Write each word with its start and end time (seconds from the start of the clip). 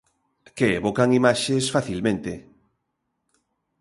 Que 0.57 0.67
evocan 0.79 1.09
imaxes 1.19 1.65
facilmente. 1.75 2.33